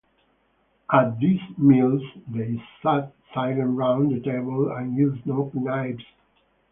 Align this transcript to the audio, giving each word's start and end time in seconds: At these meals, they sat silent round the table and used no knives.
At 0.91 1.19
these 1.19 1.41
meals, 1.59 2.01
they 2.27 2.59
sat 2.81 3.13
silent 3.35 3.77
round 3.77 4.09
the 4.11 4.19
table 4.19 4.71
and 4.71 4.97
used 4.97 5.27
no 5.27 5.51
knives. 5.53 6.03